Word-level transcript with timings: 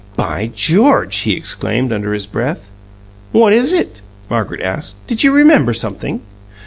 "By 0.17 0.49
George!" 0.55 1.15
he 1.17 1.33
exclaimed, 1.33 1.93
under 1.93 2.11
his 2.13 2.25
breath. 2.25 2.67
"What 3.33 3.53
is 3.53 3.71
it?" 3.71 4.01
Margaret 4.31 4.61
asked. 4.63 5.05
"Did 5.05 5.23
you 5.23 5.31
remember 5.31 5.73
something?" 5.75 6.21